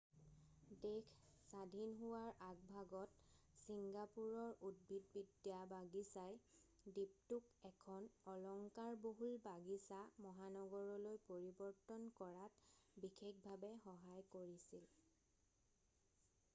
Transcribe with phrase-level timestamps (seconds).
[0.83, 1.09] দেশ
[1.49, 3.27] স্বাধীন হোৱাৰ আগভাগত
[3.63, 6.39] চিংগাপুৰৰ উদ্ভিদবিদ্যা বাগিচাই
[6.95, 14.91] দ্বীপটোক এখন অলংকাৰ বহুল বাগিচা মহানগৰলৈ পৰিবৰ্তন কৰাত বিশেষভাৱে সহায় কৰিছিল